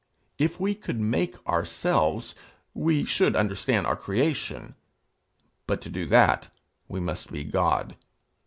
If 0.39 0.59
we 0.59 0.73
could 0.73 0.99
make 0.99 1.37
ourselves, 1.47 2.33
we 2.73 3.05
should 3.05 3.35
understand 3.35 3.85
our 3.85 3.95
creation, 3.95 4.73
but 5.67 5.79
to 5.81 5.89
do 5.91 6.07
that 6.07 6.47
we 6.87 6.99
must 6.99 7.31
be 7.31 7.43
God. 7.43 7.95